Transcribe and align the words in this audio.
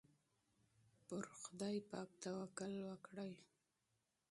پر 1.05 1.05
پاک 1.07 1.25
خدای 1.41 1.77
توکل 2.21 2.73
وکړئ. 2.89 3.31